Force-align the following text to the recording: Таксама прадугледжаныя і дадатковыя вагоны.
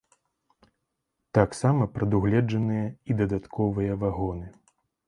Таксама 1.39 1.83
прадугледжаныя 1.99 2.85
і 2.89 3.11
дадатковыя 3.21 4.03
вагоны. 4.07 4.47